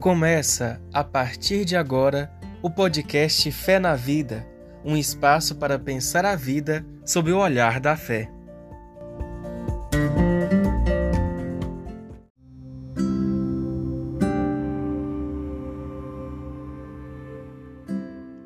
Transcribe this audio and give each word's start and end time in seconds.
Começa, 0.00 0.80
a 0.94 1.04
partir 1.04 1.66
de 1.66 1.76
agora, 1.76 2.32
o 2.62 2.70
podcast 2.70 3.52
Fé 3.52 3.78
na 3.78 3.94
Vida 3.94 4.48
um 4.82 4.96
espaço 4.96 5.56
para 5.56 5.78
pensar 5.78 6.24
a 6.24 6.34
vida 6.34 6.82
sob 7.04 7.30
o 7.30 7.38
olhar 7.38 7.78
da 7.78 7.94
fé. 7.98 8.32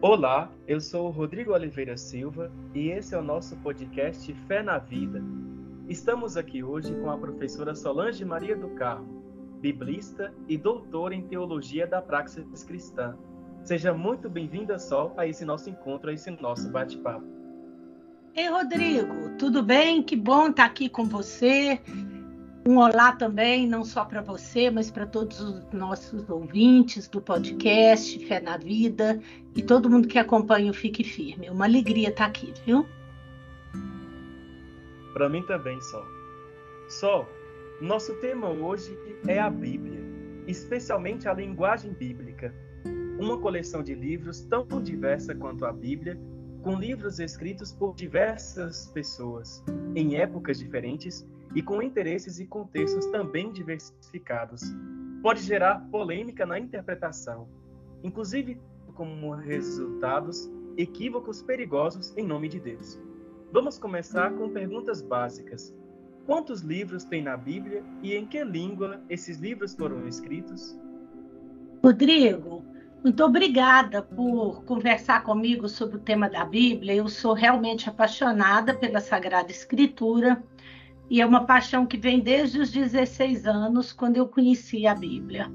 Olá, 0.01 0.51
eu 0.67 0.81
sou 0.81 1.07
o 1.07 1.11
Rodrigo 1.13 1.53
Oliveira 1.53 1.97
Silva 1.97 2.51
e 2.75 2.89
esse 2.89 3.15
é 3.15 3.19
o 3.19 3.23
nosso 3.23 3.57
podcast 3.59 4.35
Fé 4.49 4.61
na 4.61 4.79
Vida. 4.79 5.23
Estamos 5.89 6.37
aqui 6.37 6.65
hoje 6.65 6.93
com 6.97 7.09
a 7.09 7.17
professora 7.17 7.77
Solange 7.77 8.25
Maria 8.25 8.57
do 8.57 8.71
Carmo 8.71 9.24
biblista 9.65 10.31
e 10.47 10.59
doutora 10.59 11.15
em 11.15 11.23
teologia 11.23 11.87
da 11.87 12.03
praxis 12.03 12.63
cristã. 12.65 13.17
Seja 13.63 13.95
muito 13.95 14.29
bem-vinda, 14.29 14.79
Sol, 14.79 15.15
a 15.17 15.27
esse 15.27 15.43
nosso 15.43 15.71
encontro, 15.71 16.11
a 16.11 16.13
esse 16.13 16.31
nosso 16.33 16.69
bate-papo. 16.69 17.25
Ei, 18.37 18.47
Rodrigo, 18.47 19.31
tudo 19.39 19.63
bem? 19.63 20.03
Que 20.03 20.17
bom 20.17 20.51
estar 20.51 20.67
aqui 20.67 20.87
com 20.91 21.07
você. 21.07 21.81
Um 22.69 22.77
olá 22.77 23.13
também, 23.13 23.67
não 23.67 23.85
só 23.85 24.05
para 24.05 24.21
você, 24.21 24.71
mas 24.71 24.91
para 24.91 25.07
todos 25.07 25.41
os 25.41 25.73
nossos 25.73 26.29
ouvintes 26.29 27.09
do 27.09 27.23
podcast 27.23 28.19
Fé 28.27 28.41
na 28.41 28.59
Vida 28.59 29.19
e 29.57 29.63
todo 29.63 29.89
mundo 29.89 30.07
que 30.07 30.19
acompanha 30.19 30.71
o 30.71 30.75
Fique 30.75 31.03
Firme. 31.03 31.49
Uma 31.49 31.65
alegria 31.65 32.11
estar 32.11 32.27
aqui, 32.27 32.53
viu? 32.67 32.87
Para 35.15 35.27
mim 35.31 35.43
também, 35.45 35.81
Sol. 35.81 36.05
Sol, 36.91 37.27
nosso 37.81 38.15
tema 38.17 38.49
hoje 38.49 38.97
é 39.27 39.39
a 39.41 39.51
Bíblia, 39.51 40.01
especialmente 40.47 41.29
a 41.29 41.35
linguagem 41.35 41.93
bíblica. 41.93 42.55
Uma 43.19 43.39
coleção 43.39 43.83
de 43.83 43.95
livros 43.95 44.43
tão 44.43 44.67
diversa 44.83 45.35
quanto 45.35 45.65
a 45.67 45.73
Bíblia, 45.73 46.19
com 46.63 46.79
livros 46.79 47.19
escritos 47.19 47.73
por 47.73 47.95
diversas 47.95 48.87
pessoas, 48.87 49.63
em 49.95 50.17
épocas 50.17 50.59
diferentes 50.59 51.27
e 51.55 51.63
com 51.63 51.83
interesses 51.83 52.39
e 52.39 52.47
contextos 52.47 53.07
também 53.07 53.53
diversificados. 53.53 54.63
Pode 55.21 55.43
gerar 55.43 55.81
polêmica 55.91 56.47
na 56.47 56.59
interpretação, 56.59 57.49
inclusive 58.03 58.61
como 58.95 59.33
resultados 59.33 60.49
equívocos 60.77 61.43
perigosos 61.43 62.17
em 62.17 62.25
nome 62.25 62.49
de 62.49 62.61
Deus. 62.61 63.01
Vamos 63.53 63.79
começar 63.79 64.33
com 64.35 64.51
perguntas 64.51 65.03
básicas. 65.03 65.75
Quantos 66.27 66.63
livros 66.63 67.05
tem 67.05 67.23
na 67.23 67.37
Bíblia 67.37 67.83
e 68.03 68.15
em 68.15 68.25
que 68.25 68.43
língua 68.43 69.01
esses 69.11 69.39
livros 69.39 69.75
foram 69.75 70.09
escritos? 70.09 70.79
Rodrigo, 71.83 72.65
muito 73.03 73.23
obrigada 73.23 74.01
por 74.01 74.65
conversar 74.65 75.23
comigo 75.23 75.69
sobre 75.69 75.97
o 75.97 76.01
tema 76.01 76.31
da 76.31 76.43
Bíblia. 76.43 76.95
Eu 76.95 77.09
sou 77.09 77.35
realmente 77.35 77.91
apaixonada 77.91 78.73
pela 78.73 79.01
Sagrada 79.01 79.51
Escritura 79.51 80.43
e 81.11 81.21
é 81.21 81.27
uma 81.27 81.45
paixão 81.45 81.85
que 81.85 81.99
vem 81.99 82.21
desde 82.21 82.59
os 82.59 82.71
16 82.71 83.47
anos, 83.47 83.93
quando 83.93 84.17
eu 84.17 84.27
conheci 84.27 84.87
a 84.87 84.95
Bíblia. 84.95 85.53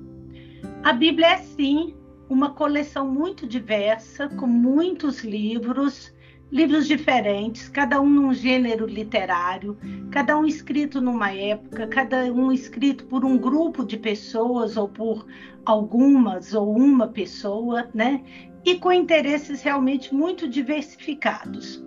A 0.83 0.93
Bíblia 0.93 1.29
é, 1.29 1.37
sim, 1.37 1.95
uma 2.29 2.51
coleção 2.51 3.09
muito 3.11 3.47
diversa, 3.47 4.29
com 4.29 4.45
muitos 4.45 5.23
livros 5.23 6.13
livros 6.51 6.87
diferentes, 6.87 7.69
cada 7.69 8.01
um 8.01 8.09
num 8.09 8.33
gênero 8.33 8.85
literário, 8.85 9.77
cada 10.11 10.37
um 10.37 10.45
escrito 10.45 10.99
numa 10.99 11.31
época, 11.31 11.87
cada 11.87 12.23
um 12.33 12.51
escrito 12.51 13.05
por 13.05 13.23
um 13.23 13.37
grupo 13.37 13.85
de 13.85 13.97
pessoas 13.97 14.75
ou 14.75 14.87
por 14.87 15.25
algumas 15.65 16.53
ou 16.53 16.75
uma 16.75 17.07
pessoa, 17.07 17.87
né? 17.93 18.23
E 18.65 18.75
com 18.75 18.91
interesses 18.91 19.61
realmente 19.61 20.13
muito 20.13 20.47
diversificados. 20.47 21.83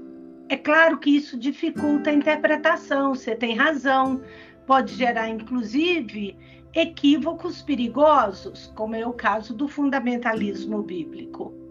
É 0.48 0.56
claro 0.56 0.98
que 0.98 1.10
isso 1.10 1.38
dificulta 1.38 2.10
a 2.10 2.14
interpretação, 2.14 3.14
você 3.14 3.34
tem 3.34 3.56
razão, 3.56 4.22
pode 4.66 4.94
gerar 4.94 5.28
inclusive 5.28 6.36
equívocos 6.74 7.62
perigosos, 7.62 8.72
como 8.76 8.94
é 8.94 9.06
o 9.06 9.12
caso 9.12 9.54
do 9.54 9.66
fundamentalismo 9.66 10.82
bíblico. 10.82 11.61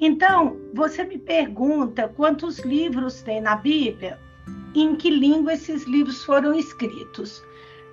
Então, 0.00 0.58
você 0.74 1.04
me 1.04 1.18
pergunta 1.18 2.08
quantos 2.08 2.58
livros 2.60 3.22
tem 3.22 3.40
na 3.40 3.56
Bíblia, 3.56 4.18
em 4.74 4.96
que 4.96 5.08
língua 5.08 5.54
esses 5.54 5.84
livros 5.84 6.24
foram 6.24 6.54
escritos. 6.54 7.42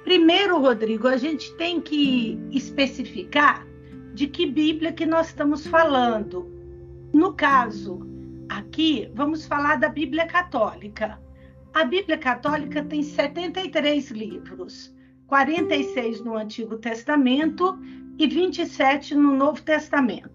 Primeiro, 0.04 0.60
Rodrigo, 0.60 1.08
a 1.08 1.18
gente 1.18 1.54
tem 1.56 1.80
que 1.80 2.40
especificar 2.52 3.68
de 4.14 4.28
que 4.28 4.46
Bíblia 4.46 4.92
que 4.92 5.06
nós 5.06 5.28
estamos 5.28 5.66
falando. 5.68 6.50
No 7.14 7.34
caso, 7.34 8.00
aqui 8.50 9.10
vamos 9.14 9.46
falar 9.46 9.76
da 9.78 9.90
Bíblia 9.90 10.26
Católica. 10.26 11.20
A 11.74 11.86
Bíblia 11.86 12.18
Católica 12.18 12.84
tem 12.84 13.04
73 13.04 14.12
livros, 14.12 14.94
46 15.28 16.22
no 16.22 16.36
Antigo 16.36 16.78
Testamento 16.78 17.78
e 18.18 18.28
27 18.28 19.16
no 19.16 19.36
Novo 19.36 19.62
Testamento. 19.62 20.31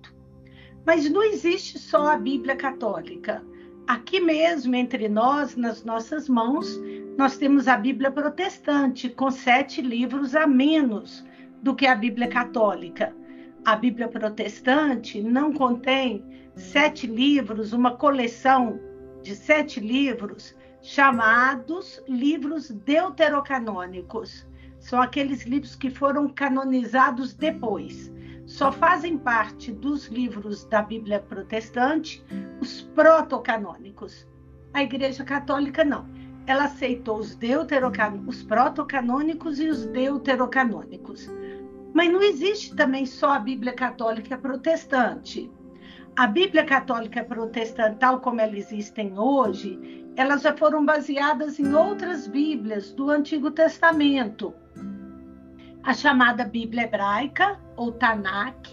Mas 0.86 1.10
não 1.10 1.24
existe 1.24 1.80
só 1.80 2.12
a 2.12 2.16
Bíblia 2.16 2.54
católica. 2.54 3.44
Aqui 3.88 4.20
mesmo, 4.20 4.76
entre 4.76 5.08
nós, 5.08 5.56
nas 5.56 5.84
nossas 5.84 6.28
mãos, 6.28 6.80
nós 7.18 7.36
temos 7.36 7.66
a 7.66 7.76
Bíblia 7.76 8.08
protestante, 8.08 9.08
com 9.08 9.28
sete 9.28 9.82
livros 9.82 10.36
a 10.36 10.46
menos 10.46 11.26
do 11.60 11.74
que 11.74 11.88
a 11.88 11.94
Bíblia 11.96 12.28
católica. 12.28 13.12
A 13.64 13.74
Bíblia 13.74 14.06
protestante 14.06 15.20
não 15.20 15.52
contém 15.52 16.24
sete 16.54 17.08
livros, 17.08 17.72
uma 17.72 17.96
coleção 17.96 18.78
de 19.24 19.34
sete 19.34 19.80
livros 19.80 20.54
chamados 20.82 22.00
livros 22.06 22.70
deuterocanônicos. 22.70 24.46
São 24.78 25.02
aqueles 25.02 25.42
livros 25.46 25.74
que 25.74 25.90
foram 25.90 26.28
canonizados 26.28 27.34
depois 27.34 28.14
só 28.46 28.70
fazem 28.70 29.18
parte 29.18 29.72
dos 29.72 30.06
livros 30.06 30.64
da 30.66 30.80
Bíblia 30.80 31.18
protestante 31.18 32.24
os 32.60 32.82
protocanônicos. 32.94 34.26
A 34.72 34.82
Igreja 34.82 35.24
Católica 35.24 35.84
não. 35.84 36.08
Ela 36.46 36.64
aceitou 36.64 37.18
os, 37.18 37.36
os 38.26 38.42
protocanônicos 38.44 39.58
e 39.58 39.68
os 39.68 39.84
deuterocanônicos. 39.86 41.28
Mas 41.92 42.12
não 42.12 42.22
existe 42.22 42.74
também 42.76 43.04
só 43.04 43.32
a 43.32 43.38
Bíblia 43.40 43.72
Católica 43.72 44.38
protestante. 44.38 45.50
A 46.14 46.28
Bíblia 46.28 46.64
Católica 46.64 47.24
protestante, 47.24 47.98
tal 47.98 48.20
como 48.20 48.40
elas 48.40 48.56
existem 48.56 49.18
hoje, 49.18 50.06
elas 50.14 50.42
já 50.42 50.56
foram 50.56 50.84
baseadas 50.84 51.58
em 51.58 51.74
outras 51.74 52.28
Bíblias 52.28 52.92
do 52.92 53.10
Antigo 53.10 53.50
Testamento 53.50 54.54
a 55.86 55.94
chamada 55.94 56.44
Bíblia 56.44 56.82
Hebraica, 56.82 57.60
ou 57.76 57.92
Tanakh, 57.92 58.72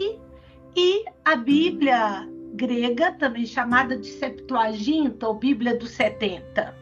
e 0.76 1.06
a 1.24 1.36
Bíblia 1.36 2.28
grega, 2.54 3.12
também 3.14 3.46
chamada 3.46 3.98
de 3.98 4.08
Septuaginta, 4.08 5.28
ou 5.28 5.36
Bíblia 5.36 5.78
dos 5.78 5.92
70. 5.92 6.76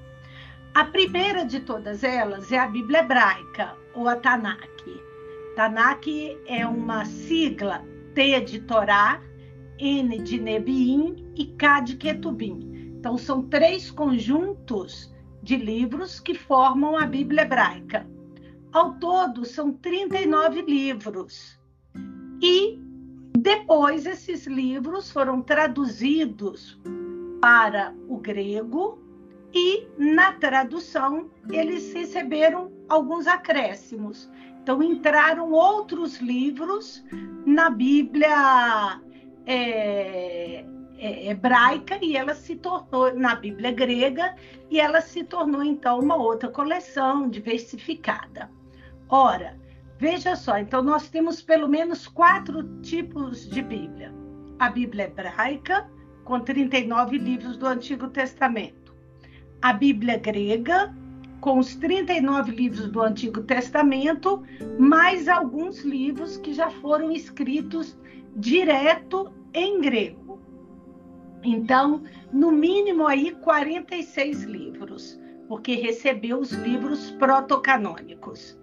A 0.74 0.86
primeira 0.86 1.46
de 1.46 1.60
todas 1.60 2.04
elas 2.04 2.52
é 2.52 2.60
a 2.60 2.68
Bíblia 2.68 3.00
Hebraica, 3.00 3.76
ou 3.94 4.08
a 4.08 4.16
Tanakh. 4.16 4.70
Tanakh 5.56 6.08
é 6.48 6.66
uma 6.66 7.04
sigla 7.06 7.84
T 8.16 8.42
de 8.42 8.62
Torá, 8.62 9.22
N 9.78 10.20
de 10.20 10.40
Nebiim 10.40 11.34
e 11.36 11.46
K 11.46 11.82
de 11.82 11.98
Ketubim. 11.98 12.94
Então, 12.98 13.18
são 13.18 13.42
três 13.44 13.90
conjuntos 13.90 15.12
de 15.42 15.58
livros 15.58 16.20
que 16.20 16.36
formam 16.36 16.98
a 16.98 17.06
Bíblia 17.06 17.42
Hebraica. 17.42 18.08
Ao 18.72 18.94
todo, 18.94 19.44
são 19.44 19.74
39 19.74 20.62
livros. 20.62 21.60
E 22.42 22.80
depois 23.38 24.06
esses 24.06 24.48
livros 24.48 25.12
foram 25.12 25.42
traduzidos 25.42 26.80
para 27.40 27.94
o 28.08 28.18
grego 28.18 29.00
e 29.54 29.88
na 29.98 30.34
tradução 30.34 31.30
eles 31.50 31.94
receberam 31.94 32.72
alguns 32.90 33.28
acréscimos. 33.28 34.30
Então 34.62 34.82
entraram 34.82 35.52
outros 35.52 36.20
livros 36.20 37.04
na 37.46 37.70
Bíblia 37.70 39.02
é, 39.46 40.66
é, 40.98 41.30
hebraica 41.30 42.00
e 42.02 42.16
ela 42.16 42.34
se 42.36 42.56
tornou 42.56 43.14
na 43.16 43.36
Bíblia 43.36 43.72
grega 43.72 44.36
e 44.70 44.80
ela 44.80 45.02
se 45.02 45.24
tornou 45.24 45.64
então 45.64 46.00
uma 46.00 46.16
outra 46.16 46.50
coleção 46.50 47.30
diversificada. 47.30 48.50
Ora, 49.10 49.60
veja 50.02 50.36
só, 50.36 50.58
então 50.58 50.82
nós 50.82 51.10
temos 51.10 51.44
pelo 51.44 51.70
menos 51.70 52.08
quatro 52.08 52.64
tipos 52.82 53.48
de 53.48 53.62
Bíblia: 53.62 54.12
a 54.58 54.68
Bíblia 54.68 55.06
hebraica, 55.06 55.88
com 56.24 56.40
39 56.40 57.20
livros 57.20 57.56
do 57.56 57.68
Antigo 57.68 58.08
Testamento, 58.08 58.96
a 59.62 59.72
Bíblia 59.72 60.18
grega, 60.18 60.92
com 61.40 61.60
os 61.60 61.76
39 61.76 62.52
livros 62.52 62.90
do 62.90 63.00
Antigo 63.00 63.44
Testamento, 63.44 64.44
mais 64.80 65.28
alguns 65.28 65.82
livros 65.82 66.36
que 66.38 66.52
já 66.52 66.72
foram 66.72 67.12
escritos 67.12 67.96
direto 68.36 69.32
em 69.54 69.82
grego. 69.82 70.42
Então, 71.44 72.02
no 72.34 72.52
mínimo 72.52 73.06
aí 73.06 73.36
46 73.36 74.44
livros, 74.46 75.20
porque 75.48 75.76
recebeu 75.76 76.40
os 76.40 76.52
livros 76.54 77.12
protocanônicos. 77.12 78.60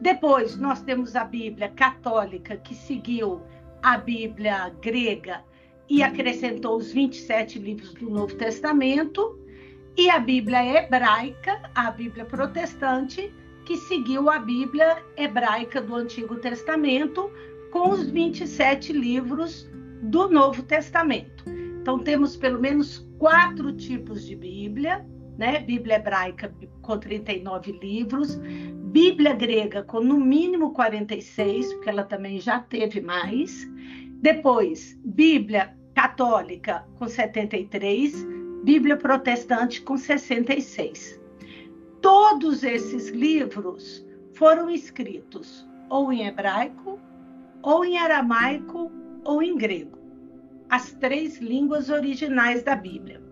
Depois, 0.00 0.56
nós 0.56 0.82
temos 0.82 1.16
a 1.16 1.24
Bíblia 1.24 1.68
católica, 1.70 2.56
que 2.56 2.74
seguiu 2.74 3.40
a 3.82 3.96
Bíblia 3.96 4.72
grega 4.80 5.42
e 5.88 6.02
acrescentou 6.02 6.76
os 6.76 6.92
27 6.92 7.58
livros 7.58 7.94
do 7.94 8.10
Novo 8.10 8.34
Testamento 8.34 9.38
e 9.96 10.10
a 10.10 10.18
Bíblia 10.18 10.64
hebraica, 10.64 11.70
a 11.74 11.90
Bíblia 11.90 12.24
protestante, 12.24 13.32
que 13.64 13.76
seguiu 13.76 14.28
a 14.30 14.38
Bíblia 14.38 15.02
hebraica 15.16 15.80
do 15.80 15.94
Antigo 15.94 16.36
Testamento 16.36 17.30
com 17.70 17.90
os 17.90 18.08
27 18.10 18.92
livros 18.92 19.68
do 20.02 20.28
Novo 20.28 20.62
Testamento. 20.62 21.44
Então 21.80 21.98
temos 21.98 22.36
pelo 22.36 22.60
menos 22.60 23.08
quatro 23.18 23.72
tipos 23.72 24.26
de 24.26 24.36
Bíblia, 24.36 25.06
né? 25.36 25.60
Bíblia 25.60 25.96
hebraica 25.96 26.52
com 26.82 26.98
39 26.98 27.72
livros, 27.72 28.36
Bíblia 28.96 29.34
grega 29.34 29.82
com 29.82 30.00
no 30.00 30.18
mínimo 30.18 30.72
46, 30.72 31.74
porque 31.74 31.90
ela 31.90 32.04
também 32.04 32.40
já 32.40 32.60
teve 32.60 33.00
mais. 33.00 33.68
Depois, 34.22 34.98
Bíblia 35.04 35.76
católica 35.94 36.84
com 36.98 37.08
73, 37.08 38.26
Bíblia 38.64 38.96
Protestante 38.96 39.82
com 39.82 39.96
66. 39.96 41.20
Todos 42.00 42.62
esses 42.62 43.08
livros 43.08 44.06
foram 44.34 44.70
escritos 44.70 45.66
ou 45.88 46.12
em 46.12 46.26
hebraico, 46.26 46.98
ou 47.62 47.84
em 47.84 47.98
aramaico, 47.98 48.90
ou 49.24 49.42
em 49.42 49.56
grego. 49.56 49.98
As 50.68 50.92
três 50.92 51.38
línguas 51.38 51.90
originais 51.90 52.62
da 52.62 52.74
Bíblia. 52.74 53.22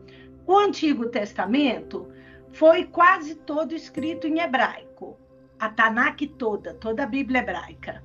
O 0.47 0.59
Antigo 0.59 1.09
Testamento 1.09 2.09
foi 2.53 2.85
quase 2.85 3.35
todo 3.35 3.75
escrito 3.75 4.27
em 4.27 4.41
hebraico. 4.41 5.19
A 5.59 5.71
Tanakh 5.71 6.27
toda, 6.39 6.75
toda 6.75 7.05
a 7.05 7.07
Bíblia 7.07 7.41
hebraica. 7.41 8.05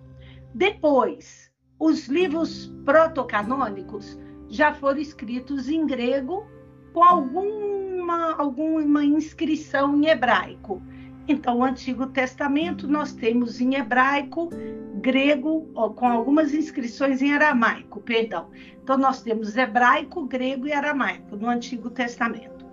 Depois, 0.54 1.52
os 1.78 2.08
livros 2.08 2.74
protocanônicos 2.86 4.18
já 4.48 4.74
foram 4.74 5.00
escritos 5.00 5.70
em 5.70 5.86
grego 5.86 6.48
com 6.94 7.04
alguma, 7.04 8.36
alguma 8.38 9.04
inscrição 9.04 9.96
em 9.96 10.08
hebraico. 10.08 10.82
Então, 11.32 11.60
o 11.60 11.64
Antigo 11.64 12.08
Testamento 12.08 12.88
nós 12.88 13.14
temos 13.14 13.62
em 13.62 13.76
hebraico, 13.76 14.50
grego, 14.96 15.68
com 15.96 16.08
algumas 16.08 16.56
inscrições 16.56 17.22
em 17.22 17.32
aramaico, 17.32 18.02
perdão. 18.02 18.50
Então, 18.82 18.98
nós 18.98 19.22
temos 19.22 19.56
hebraico, 19.56 20.26
grego 20.26 20.66
e 20.66 20.74
aramaico 20.74 21.36
no 21.36 21.48
Antigo 21.48 21.92
Testamento. 21.92 22.66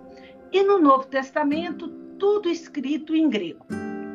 E 0.51 0.63
no 0.63 0.79
Novo 0.79 1.05
Testamento, 1.05 1.87
tudo 2.17 2.49
escrito 2.49 3.15
em 3.15 3.29
grego. 3.29 3.63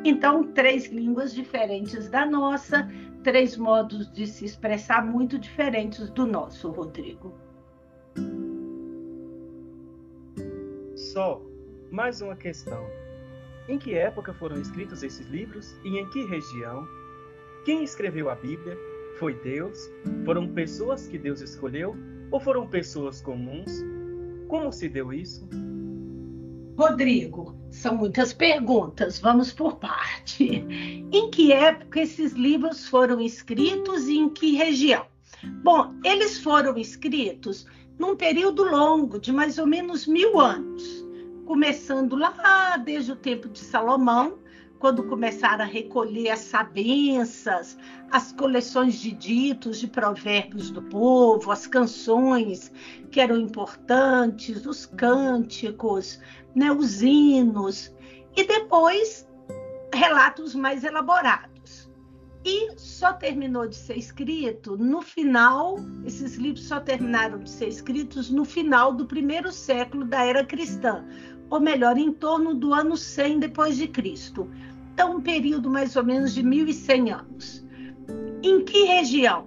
Então, 0.03 0.43
três 0.51 0.87
línguas 0.87 1.33
diferentes 1.33 2.09
da 2.09 2.25
nossa, 2.25 2.91
três 3.23 3.55
modos 3.55 4.11
de 4.11 4.27
se 4.27 4.43
expressar 4.43 5.05
muito 5.05 5.39
diferentes 5.39 6.09
do 6.09 6.27
nosso, 6.27 6.69
Rodrigo. 6.69 7.33
Só 10.97 11.41
mais 11.89 12.19
uma 12.21 12.35
questão. 12.35 12.85
Em 13.67 13.79
que 13.79 13.93
época 13.93 14.33
foram 14.33 14.59
escritos 14.59 15.03
esses 15.03 15.25
livros 15.27 15.73
e 15.85 15.97
em 15.97 16.09
que 16.09 16.25
região? 16.25 16.85
Quem 17.63 17.81
escreveu 17.81 18.29
a 18.29 18.35
Bíblia? 18.35 18.77
Foi 19.17 19.33
Deus? 19.35 19.89
Foram 20.25 20.49
pessoas 20.49 21.07
que 21.07 21.17
Deus 21.17 21.39
escolheu? 21.39 21.95
Ou 22.29 22.41
foram 22.41 22.67
pessoas 22.67 23.21
comuns? 23.21 23.81
Como 24.49 24.69
se 24.73 24.89
deu 24.89 25.13
isso? 25.13 25.47
Rodrigo, 26.77 27.55
são 27.69 27.95
muitas 27.95 28.33
perguntas, 28.33 29.19
vamos 29.19 29.53
por 29.53 29.77
parte. 29.77 30.65
Em 31.13 31.29
que 31.31 31.53
época 31.53 32.01
esses 32.01 32.33
livros 32.33 32.87
foram 32.89 33.21
escritos 33.21 34.09
e 34.09 34.17
em 34.17 34.29
que 34.29 34.57
região? 34.57 35.05
Bom, 35.63 35.93
eles 36.03 36.37
foram 36.39 36.77
escritos 36.77 37.65
num 37.97 38.15
período 38.15 38.63
longo, 38.63 39.19
de 39.19 39.31
mais 39.31 39.57
ou 39.57 39.67
menos 39.67 40.05
mil 40.05 40.37
anos 40.39 41.02
começando 41.45 42.15
lá 42.15 42.77
desde 42.77 43.11
o 43.11 43.15
tempo 43.15 43.49
de 43.49 43.59
Salomão, 43.59 44.39
quando 44.79 45.03
começaram 45.03 45.63
a 45.63 45.67
recolher 45.67 46.29
as 46.29 46.39
sabências, 46.39 47.77
as 48.11 48.33
coleções 48.33 48.95
de 48.95 49.11
ditos, 49.11 49.79
de 49.79 49.87
provérbios 49.87 50.71
do 50.71 50.81
povo, 50.81 51.51
as 51.51 51.65
canções 51.65 52.69
que 53.09 53.21
eram 53.21 53.37
importantes, 53.37 54.65
os 54.65 54.85
cânticos, 54.85 56.19
né, 56.53 56.69
os 56.69 57.01
hinos, 57.01 57.95
e 58.35 58.43
depois 58.43 59.25
relatos 59.93 60.53
mais 60.53 60.83
elaborados. 60.83 61.89
E 62.45 62.77
só 62.77 63.13
terminou 63.13 63.65
de 63.65 63.75
ser 63.77 63.97
escrito 63.97 64.75
no 64.75 65.01
final, 65.01 65.77
esses 66.05 66.35
livros 66.35 66.67
só 66.67 66.81
terminaram 66.81 67.39
de 67.39 67.49
ser 67.49 67.69
escritos 67.69 68.29
no 68.29 68.43
final 68.43 68.93
do 68.93 69.05
primeiro 69.05 69.49
século 69.49 70.03
da 70.03 70.25
era 70.25 70.43
cristã, 70.43 71.05
ou 71.53 71.59
melhor, 71.59 71.99
em 71.99 72.11
torno 72.11 72.55
do 72.55 72.73
ano 72.73 72.97
100 72.97 73.37
depois 73.37 73.77
de 73.77 73.87
Cristo. 73.87 74.49
Então, 74.91 75.17
um 75.17 75.21
período 75.21 75.69
mais 75.69 75.95
ou 75.95 76.03
menos 76.03 76.33
de 76.33 76.41
1100 76.41 77.11
anos. 77.11 77.63
Em 78.41 78.65
que 78.65 78.85
região? 78.85 79.45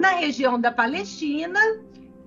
Na 0.00 0.16
região 0.16 0.60
da 0.60 0.72
Palestina 0.72 1.60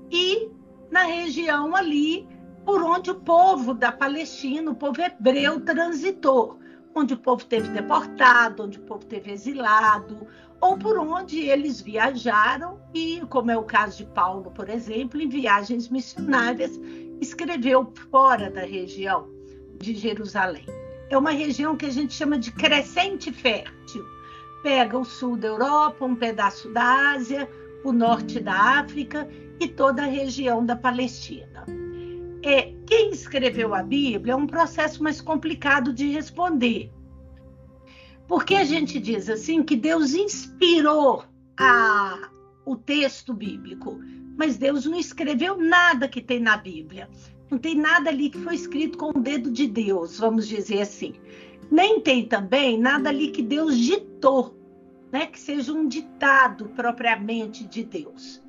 e 0.10 0.50
na 0.90 1.04
região 1.04 1.76
ali 1.76 2.26
por 2.66 2.82
onde 2.82 3.12
o 3.12 3.16
povo 3.16 3.74
da 3.74 3.92
Palestina, 3.92 4.72
o 4.72 4.76
povo 4.76 5.02
hebreu, 5.02 5.60
transitou, 5.60 6.58
onde 6.96 7.14
o 7.14 7.18
povo 7.18 7.44
teve 7.44 7.68
deportado, 7.68 8.64
onde 8.64 8.80
o 8.80 8.84
povo 8.84 9.06
teve 9.06 9.32
exilado, 9.34 10.26
ou 10.62 10.78
por 10.78 10.98
onde 10.98 11.38
eles 11.38 11.82
viajaram 11.82 12.80
e, 12.94 13.22
como 13.30 13.52
é 13.52 13.58
o 13.58 13.64
caso 13.64 13.98
de 13.98 14.06
Paulo, 14.06 14.52
por 14.52 14.70
exemplo, 14.70 15.20
em 15.20 15.28
viagens 15.28 15.90
missionárias, 15.90 16.80
escreveu 17.22 17.94
fora 18.10 18.50
da 18.50 18.62
região 18.62 19.30
de 19.80 19.94
Jerusalém. 19.94 20.66
É 21.10 21.18
uma 21.18 21.32
região 21.32 21.78
que 21.78 21.86
a 21.86 21.90
gente 21.90 22.14
chama 22.14 22.38
de 22.38 22.52
crescente 22.52 23.32
fértil. 23.32 24.04
Pega 24.64 24.98
o 24.98 25.06
sul 25.06 25.38
da 25.38 25.48
Europa, 25.48 26.06
um 26.06 26.16
pedaço 26.16 26.70
da 26.70 27.12
Ásia, 27.14 27.50
o 27.84 27.92
norte 27.92 28.40
da 28.40 28.80
África 28.80 29.28
e 29.60 29.68
toda 29.68 30.04
a 30.04 30.08
região 30.08 30.66
da 30.66 30.76
Palestina. 30.76 31.66
É, 32.44 32.74
quem 32.88 33.12
escreveu 33.12 33.76
a 33.76 33.84
Bíblia 33.84 34.34
é 34.34 34.36
um 34.36 34.48
processo 34.48 35.04
mais 35.04 35.22
complicado 35.22 35.94
de 35.94 36.10
responder. 36.10 36.92
Porque 38.28 38.56
a 38.56 38.64
gente 38.64 39.00
diz 39.00 39.30
assim 39.30 39.62
que 39.62 39.76
Deus 39.76 40.14
inspirou 40.14 41.24
a, 41.60 42.30
o 42.66 42.76
texto 42.76 43.34
bíblico, 43.34 44.00
mas 44.42 44.58
Deus 44.58 44.86
não 44.86 44.98
escreveu 44.98 45.56
nada 45.56 46.08
que 46.08 46.20
tem 46.20 46.40
na 46.40 46.58
Bíblia. 46.58 47.08
Não 47.52 47.60
tem 47.60 47.76
nada 47.76 48.10
ali 48.10 48.28
que 48.28 48.40
foi 48.40 48.56
escrito 48.56 48.98
com 48.98 49.12
o 49.12 49.22
dedo 49.22 49.52
de 49.52 49.68
Deus, 49.68 50.18
vamos 50.18 50.48
dizer 50.48 50.82
assim. 50.82 51.14
Nem 51.70 52.00
tem 52.00 52.26
também 52.26 52.76
nada 52.76 53.10
ali 53.10 53.30
que 53.30 53.44
Deus 53.44 53.78
ditou, 53.78 54.58
né? 55.12 55.28
Que 55.28 55.40
seja 55.40 55.72
um 55.72 55.88
ditado 55.88 56.70
propriamente 56.70 57.68
de 57.68 57.84
Deus. 57.84 58.42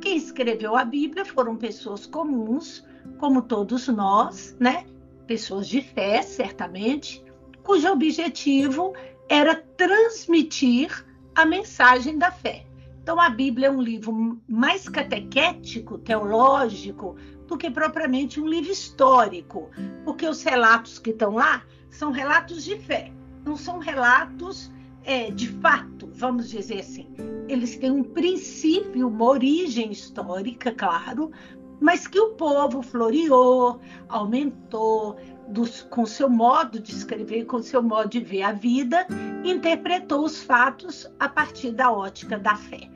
Quem 0.00 0.16
escreveu 0.16 0.76
a 0.76 0.84
Bíblia 0.84 1.24
foram 1.24 1.56
pessoas 1.56 2.06
comuns, 2.06 2.86
como 3.18 3.42
todos 3.42 3.88
nós, 3.88 4.56
né? 4.60 4.86
Pessoas 5.26 5.66
de 5.66 5.82
fé, 5.82 6.22
certamente, 6.22 7.24
cujo 7.64 7.90
objetivo 7.90 8.92
era 9.28 9.56
transmitir 9.56 11.04
a 11.34 11.44
mensagem 11.44 12.16
da 12.16 12.30
fé. 12.30 12.69
Então, 13.02 13.20
a 13.20 13.30
Bíblia 13.30 13.68
é 13.68 13.70
um 13.70 13.80
livro 13.80 14.40
mais 14.48 14.88
catequético, 14.88 15.98
teológico, 15.98 17.16
do 17.46 17.56
que 17.56 17.70
propriamente 17.70 18.40
um 18.40 18.46
livro 18.46 18.70
histórico, 18.70 19.70
porque 20.04 20.26
os 20.26 20.42
relatos 20.42 20.98
que 20.98 21.10
estão 21.10 21.34
lá 21.34 21.64
são 21.88 22.12
relatos 22.12 22.64
de 22.64 22.78
fé, 22.78 23.12
não 23.44 23.56
são 23.56 23.78
relatos 23.78 24.70
é, 25.04 25.30
de 25.30 25.48
fato, 25.48 26.08
vamos 26.12 26.50
dizer 26.50 26.80
assim. 26.80 27.08
Eles 27.48 27.76
têm 27.76 27.90
um 27.90 28.04
princípio, 28.04 29.08
uma 29.08 29.24
origem 29.24 29.90
histórica, 29.90 30.70
claro, 30.70 31.32
mas 31.80 32.06
que 32.06 32.20
o 32.20 32.30
povo 32.30 32.82
floreou, 32.82 33.80
aumentou, 34.08 35.16
dos, 35.48 35.82
com 35.82 36.06
seu 36.06 36.28
modo 36.28 36.78
de 36.78 36.92
escrever, 36.92 37.44
com 37.46 37.60
seu 37.62 37.82
modo 37.82 38.08
de 38.08 38.20
ver 38.20 38.42
a 38.42 38.52
vida, 38.52 39.06
interpretou 39.44 40.24
os 40.24 40.42
fatos 40.42 41.10
a 41.18 41.28
partir 41.28 41.72
da 41.72 41.90
ótica 41.90 42.38
da 42.38 42.54
fé 42.54 42.88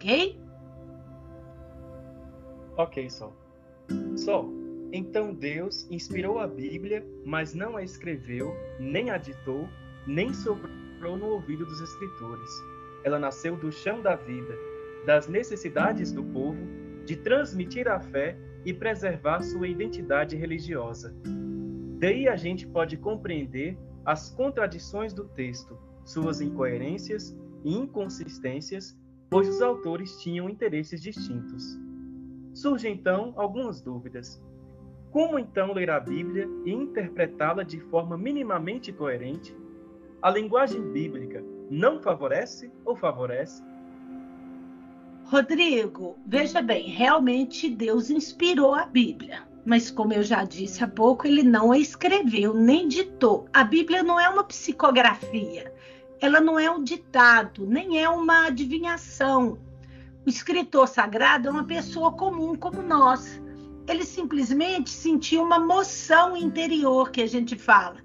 ok? 0.00 0.40
Ok, 2.76 3.10
Sol. 3.10 3.36
Sol, 4.16 4.50
Então 4.92 5.34
Deus 5.34 5.86
inspirou 5.90 6.38
a 6.38 6.46
Bíblia, 6.46 7.06
mas 7.24 7.54
não 7.54 7.76
a 7.76 7.82
escreveu, 7.82 8.54
nem 8.78 9.10
a 9.10 9.18
ditou, 9.18 9.68
nem 10.06 10.32
soprou 10.32 11.16
no 11.16 11.26
ouvido 11.26 11.66
dos 11.66 11.80
escritores. 11.80 12.50
Ela 13.04 13.18
nasceu 13.18 13.56
do 13.56 13.70
chão 13.70 14.00
da 14.00 14.16
vida, 14.16 14.54
das 15.06 15.28
necessidades 15.28 16.12
do 16.12 16.24
povo, 16.24 16.58
de 17.10 17.16
transmitir 17.16 17.88
a 17.88 17.98
fé 17.98 18.38
e 18.64 18.72
preservar 18.72 19.42
sua 19.42 19.66
identidade 19.66 20.36
religiosa. 20.36 21.12
Daí 21.98 22.28
a 22.28 22.36
gente 22.36 22.68
pode 22.68 22.96
compreender 22.96 23.76
as 24.04 24.30
contradições 24.30 25.12
do 25.12 25.24
texto, 25.24 25.76
suas 26.04 26.40
incoerências 26.40 27.36
e 27.64 27.76
inconsistências, 27.76 28.96
pois 29.28 29.48
os 29.48 29.60
autores 29.60 30.20
tinham 30.22 30.48
interesses 30.48 31.02
distintos. 31.02 31.76
Surgem 32.54 32.94
então 32.94 33.34
algumas 33.34 33.80
dúvidas. 33.80 34.40
Como 35.10 35.36
então 35.36 35.72
ler 35.72 35.90
a 35.90 35.98
Bíblia 35.98 36.48
e 36.64 36.70
interpretá-la 36.70 37.64
de 37.64 37.80
forma 37.80 38.16
minimamente 38.16 38.92
coerente? 38.92 39.52
A 40.22 40.30
linguagem 40.30 40.92
bíblica 40.92 41.42
não 41.68 42.00
favorece 42.00 42.70
ou 42.84 42.94
favorece? 42.94 43.60
Rodrigo, 45.30 46.18
veja 46.26 46.60
bem, 46.60 46.90
realmente 46.90 47.70
Deus 47.70 48.10
inspirou 48.10 48.74
a 48.74 48.84
Bíblia. 48.84 49.44
Mas, 49.64 49.88
como 49.88 50.12
eu 50.12 50.24
já 50.24 50.42
disse 50.42 50.82
há 50.82 50.88
pouco, 50.88 51.24
ele 51.24 51.44
não 51.44 51.70
a 51.70 51.78
escreveu, 51.78 52.52
nem 52.52 52.88
ditou. 52.88 53.46
A 53.52 53.62
Bíblia 53.62 54.02
não 54.02 54.18
é 54.18 54.28
uma 54.28 54.42
psicografia, 54.42 55.72
ela 56.20 56.40
não 56.40 56.58
é 56.58 56.68
um 56.68 56.82
ditado, 56.82 57.64
nem 57.64 58.02
é 58.02 58.08
uma 58.08 58.48
adivinhação. 58.48 59.56
O 60.26 60.28
escritor 60.28 60.88
sagrado 60.88 61.46
é 61.46 61.50
uma 61.52 61.64
pessoa 61.64 62.10
comum 62.10 62.56
como 62.56 62.82
nós. 62.82 63.40
Ele 63.86 64.04
simplesmente 64.04 64.90
sentiu 64.90 65.44
uma 65.44 65.60
moção 65.60 66.36
interior 66.36 67.12
que 67.12 67.22
a 67.22 67.28
gente 67.28 67.54
fala, 67.54 67.98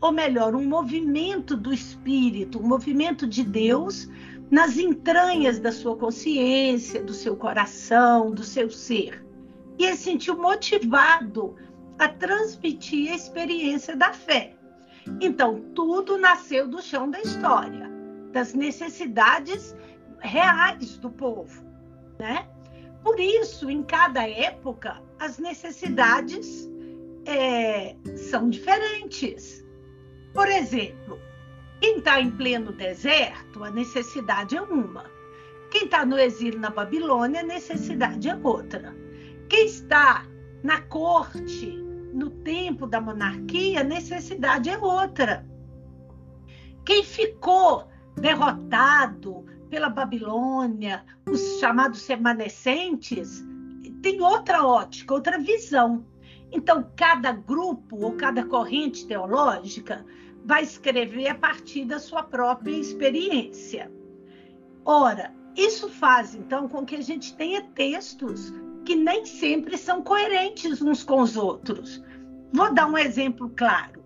ou 0.00 0.10
melhor, 0.10 0.56
um 0.56 0.66
movimento 0.66 1.56
do 1.56 1.72
espírito, 1.72 2.58
um 2.58 2.66
movimento 2.66 3.24
de 3.24 3.44
Deus 3.44 4.08
nas 4.52 4.76
entranhas 4.76 5.58
da 5.58 5.72
sua 5.72 5.96
consciência, 5.96 7.02
do 7.02 7.12
seu 7.12 7.34
coração, 7.34 8.30
do 8.30 8.44
seu 8.44 8.70
ser 8.70 9.22
e 9.78 9.84
ele 9.84 9.96
se 9.96 10.04
sentiu 10.04 10.36
motivado 10.36 11.56
a 11.98 12.08
transmitir 12.08 13.10
a 13.10 13.16
experiência 13.16 13.96
da 13.96 14.12
fé. 14.12 14.54
Então, 15.20 15.60
tudo 15.74 16.16
nasceu 16.16 16.68
do 16.68 16.80
chão 16.80 17.10
da 17.10 17.20
história, 17.20 17.90
das 18.32 18.54
necessidades 18.54 19.74
reais 20.20 20.96
do 20.98 21.10
povo, 21.10 21.64
né? 22.18 22.48
Por 23.02 23.18
isso, 23.18 23.68
em 23.68 23.82
cada 23.82 24.28
época, 24.28 25.02
as 25.18 25.38
necessidades 25.38 26.70
é, 27.26 27.96
são 28.16 28.48
diferentes. 28.48 29.64
Por 30.32 30.46
exemplo, 30.46 31.18
quem 31.82 31.98
está 31.98 32.20
em 32.20 32.30
pleno 32.30 32.70
deserto, 32.70 33.64
a 33.64 33.68
necessidade 33.68 34.56
é 34.56 34.62
uma. 34.62 35.04
Quem 35.68 35.86
está 35.86 36.06
no 36.06 36.16
exílio 36.16 36.60
na 36.60 36.70
Babilônia, 36.70 37.40
a 37.40 37.44
necessidade 37.44 38.28
é 38.28 38.38
outra. 38.40 38.94
Quem 39.48 39.66
está 39.66 40.24
na 40.62 40.80
corte, 40.82 41.76
no 42.14 42.30
tempo 42.30 42.86
da 42.86 43.00
monarquia, 43.00 43.80
a 43.80 43.84
necessidade 43.84 44.70
é 44.70 44.78
outra. 44.78 45.44
Quem 46.84 47.02
ficou 47.02 47.88
derrotado 48.14 49.44
pela 49.68 49.88
Babilônia, 49.88 51.04
os 51.28 51.58
chamados 51.58 52.06
remanescentes, 52.06 53.44
tem 54.00 54.20
outra 54.20 54.64
ótica, 54.64 55.14
outra 55.14 55.36
visão. 55.36 56.06
Então, 56.52 56.88
cada 56.94 57.32
grupo 57.32 57.96
ou 58.04 58.12
cada 58.12 58.44
corrente 58.44 59.04
teológica 59.04 60.06
vai 60.44 60.62
escrever 60.62 61.28
a 61.28 61.34
partir 61.34 61.84
da 61.84 61.98
sua 61.98 62.22
própria 62.22 62.76
experiência. 62.76 63.90
Ora, 64.84 65.32
isso 65.56 65.88
faz 65.88 66.34
então 66.34 66.68
com 66.68 66.84
que 66.84 66.96
a 66.96 67.00
gente 67.00 67.36
tenha 67.36 67.62
textos 67.74 68.52
que 68.84 68.96
nem 68.96 69.24
sempre 69.24 69.76
são 69.76 70.02
coerentes 70.02 70.82
uns 70.82 71.04
com 71.04 71.20
os 71.20 71.36
outros. 71.36 72.02
Vou 72.52 72.72
dar 72.74 72.86
um 72.86 72.98
exemplo 72.98 73.50
claro. 73.50 74.02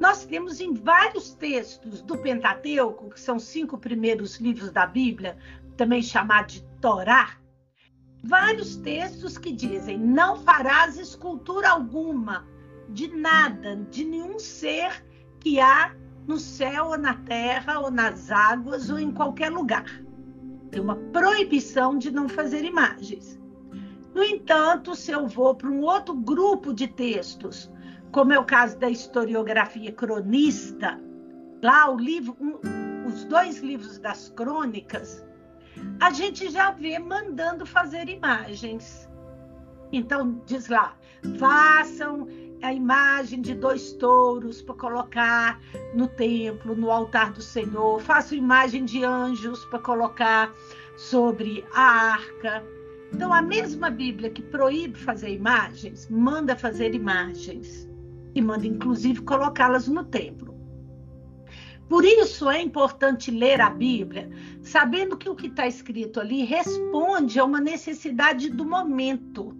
Nós 0.00 0.24
temos 0.24 0.60
em 0.60 0.74
vários 0.74 1.34
textos 1.34 2.02
do 2.02 2.16
Pentateuco, 2.18 3.10
que 3.10 3.20
são 3.20 3.38
cinco 3.38 3.78
primeiros 3.78 4.38
livros 4.38 4.70
da 4.70 4.86
Bíblia, 4.86 5.36
também 5.76 6.02
chamado 6.02 6.48
de 6.48 6.62
Torá, 6.80 7.36
vários 8.22 8.76
textos 8.76 9.38
que 9.38 9.52
dizem: 9.52 9.98
não 9.98 10.36
farás 10.36 10.98
escultura 10.98 11.70
alguma 11.70 12.46
de 12.88 13.08
nada, 13.08 13.76
de 13.90 14.04
nenhum 14.04 14.38
ser 14.38 15.04
que 15.40 15.60
há 15.60 15.94
no 16.26 16.38
céu 16.38 16.88
ou 16.88 16.98
na 16.98 17.14
terra 17.14 17.80
ou 17.80 17.90
nas 17.90 18.30
águas 18.30 18.90
ou 18.90 18.98
em 18.98 19.10
qualquer 19.10 19.50
lugar. 19.50 19.86
Tem 20.70 20.80
uma 20.80 20.96
proibição 20.96 21.96
de 21.96 22.10
não 22.10 22.28
fazer 22.28 22.64
imagens. 22.64 23.40
No 24.14 24.22
entanto, 24.22 24.94
se 24.94 25.10
eu 25.10 25.26
vou 25.26 25.54
para 25.54 25.68
um 25.68 25.80
outro 25.82 26.14
grupo 26.14 26.74
de 26.74 26.86
textos, 26.86 27.70
como 28.12 28.32
é 28.32 28.38
o 28.38 28.44
caso 28.44 28.78
da 28.78 28.90
historiografia 28.90 29.92
cronista, 29.92 31.00
lá 31.62 31.90
o 31.90 31.96
livro, 31.96 32.36
um, 32.40 33.06
os 33.06 33.24
dois 33.24 33.60
livros 33.60 33.98
das 33.98 34.28
crônicas, 34.30 35.24
a 36.00 36.10
gente 36.10 36.50
já 36.50 36.70
vê 36.70 36.98
mandando 36.98 37.64
fazer 37.64 38.08
imagens. 38.08 39.08
Então, 39.92 40.42
diz 40.44 40.68
lá, 40.68 40.94
façam 41.38 42.26
a 42.62 42.72
imagem 42.72 43.40
de 43.40 43.54
dois 43.54 43.92
touros 43.92 44.60
para 44.60 44.74
colocar 44.74 45.60
no 45.94 46.08
templo, 46.08 46.74
no 46.74 46.90
altar 46.90 47.32
do 47.32 47.42
Senhor, 47.42 48.00
façam 48.00 48.36
imagem 48.36 48.84
de 48.84 49.04
anjos 49.04 49.64
para 49.66 49.78
colocar 49.78 50.52
sobre 50.96 51.64
a 51.72 52.12
arca. 52.12 52.64
Então, 53.12 53.32
a 53.32 53.40
mesma 53.40 53.90
Bíblia 53.90 54.30
que 54.30 54.42
proíbe 54.42 54.98
fazer 54.98 55.30
imagens, 55.30 56.08
manda 56.10 56.56
fazer 56.56 56.94
imagens 56.94 57.88
e 58.34 58.42
manda, 58.42 58.66
inclusive, 58.66 59.22
colocá-las 59.22 59.88
no 59.88 60.04
templo. 60.04 60.48
Por 61.88 62.04
isso 62.04 62.50
é 62.50 62.60
importante 62.60 63.30
ler 63.30 63.62
a 63.62 63.70
Bíblia, 63.70 64.28
sabendo 64.60 65.16
que 65.16 65.28
o 65.30 65.34
que 65.34 65.46
está 65.46 65.66
escrito 65.66 66.20
ali 66.20 66.44
responde 66.44 67.40
a 67.40 67.44
uma 67.44 67.60
necessidade 67.60 68.50
do 68.50 68.64
momento, 68.64 69.56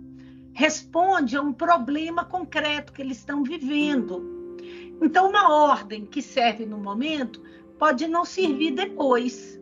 responde 0.58 1.36
a 1.36 1.40
um 1.40 1.52
problema 1.52 2.24
concreto 2.24 2.92
que 2.92 3.00
eles 3.00 3.18
estão 3.18 3.44
vivendo. 3.44 4.58
Então, 5.00 5.30
uma 5.30 5.52
ordem 5.52 6.04
que 6.04 6.20
serve 6.20 6.66
no 6.66 6.78
momento 6.78 7.40
pode 7.78 8.08
não 8.08 8.24
servir 8.24 8.72
depois. 8.72 9.56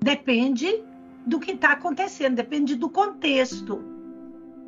Depende 0.00 0.82
do 1.24 1.38
que 1.38 1.52
está 1.52 1.70
acontecendo, 1.70 2.34
depende 2.34 2.74
do 2.74 2.90
contexto. 2.90 3.80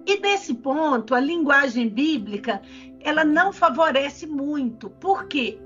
E 0.06 0.20
nesse 0.20 0.54
ponto, 0.54 1.16
a 1.16 1.18
linguagem 1.18 1.88
bíblica 1.88 2.62
ela 3.00 3.24
não 3.24 3.52
favorece 3.52 4.28
muito. 4.28 4.88
Por 4.88 5.26
quê? 5.26 5.58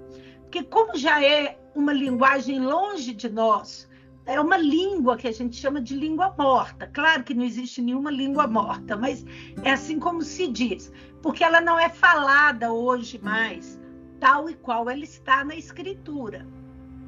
Porque 0.44 0.62
como 0.62 0.96
já 0.96 1.22
é 1.22 1.58
uma 1.74 1.92
linguagem 1.92 2.58
longe 2.58 3.12
de 3.12 3.28
nós, 3.28 3.86
é 4.28 4.38
uma 4.38 4.58
língua 4.58 5.16
que 5.16 5.26
a 5.26 5.32
gente 5.32 5.56
chama 5.56 5.80
de 5.80 5.96
língua 5.96 6.34
morta. 6.36 6.86
Claro 6.86 7.24
que 7.24 7.32
não 7.32 7.42
existe 7.42 7.80
nenhuma 7.80 8.10
língua 8.10 8.46
morta, 8.46 8.94
mas 8.94 9.24
é 9.64 9.72
assim 9.72 9.98
como 9.98 10.20
se 10.20 10.46
diz, 10.48 10.92
porque 11.22 11.42
ela 11.42 11.62
não 11.62 11.80
é 11.80 11.88
falada 11.88 12.70
hoje 12.70 13.18
mais, 13.22 13.80
tal 14.20 14.50
e 14.50 14.54
qual 14.54 14.90
ela 14.90 15.02
está 15.02 15.42
na 15.46 15.56
escritura. 15.56 16.46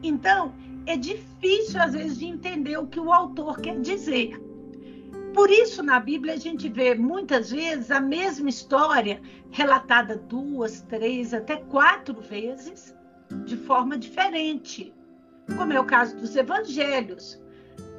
Então, 0.02 0.54
é 0.86 0.96
difícil 0.96 1.78
às 1.82 1.92
vezes 1.92 2.18
de 2.18 2.24
entender 2.24 2.78
o 2.78 2.86
que 2.86 2.98
o 2.98 3.12
autor 3.12 3.60
quer 3.60 3.78
dizer. 3.80 4.40
Por 5.34 5.50
isso, 5.50 5.82
na 5.82 6.00
Bíblia, 6.00 6.32
a 6.32 6.38
gente 6.38 6.70
vê 6.70 6.94
muitas 6.94 7.50
vezes 7.50 7.90
a 7.90 8.00
mesma 8.00 8.48
história 8.48 9.20
relatada 9.50 10.16
duas, 10.16 10.80
três, 10.80 11.34
até 11.34 11.58
quatro 11.58 12.18
vezes, 12.18 12.96
de 13.44 13.58
forma 13.58 13.98
diferente, 13.98 14.94
como 15.56 15.72
é 15.72 15.80
o 15.80 15.84
caso 15.84 16.16
dos 16.16 16.34
evangelhos. 16.36 17.40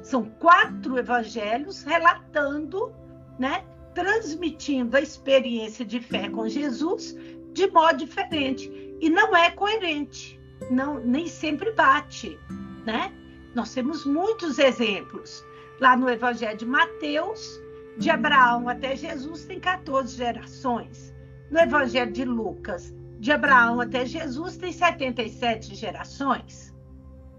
São 0.02 0.24
quatro 0.24 0.98
evangelhos 0.98 1.82
relatando, 1.82 2.92
né, 3.38 3.64
transmitindo 3.94 4.96
a 4.96 5.00
experiência 5.00 5.84
de 5.84 6.00
fé 6.00 6.28
com 6.28 6.48
Jesus 6.48 7.16
de 7.52 7.70
modo 7.70 7.98
diferente. 7.98 8.96
E 9.00 9.10
não 9.10 9.36
é 9.36 9.50
coerente, 9.50 10.40
não, 10.70 10.98
nem 10.98 11.26
sempre 11.26 11.72
bate 11.72 12.38
né? 12.84 13.12
Nós 13.54 13.72
temos 13.72 14.04
muitos 14.04 14.58
exemplos. 14.58 15.44
Lá 15.80 15.96
no 15.96 16.08
Evangelho 16.08 16.56
de 16.56 16.66
Mateus, 16.66 17.60
de 17.98 18.10
Abraão 18.10 18.68
até 18.68 18.94
Jesus, 18.96 19.44
tem 19.44 19.58
14 19.58 20.16
gerações. 20.16 21.14
No 21.50 21.58
Evangelho 21.58 22.12
de 22.12 22.24
Lucas, 22.24 22.94
de 23.18 23.32
Abraão 23.32 23.80
até 23.80 24.06
Jesus, 24.06 24.56
tem 24.56 24.72
77 24.72 25.74
gerações, 25.74 26.71